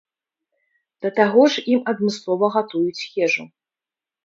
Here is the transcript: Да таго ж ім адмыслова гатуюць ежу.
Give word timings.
Да 1.07 1.11
таго 1.19 1.41
ж 1.57 1.65
ім 1.75 1.79
адмыслова 1.95 2.51
гатуюць 2.57 3.07
ежу. 3.29 3.49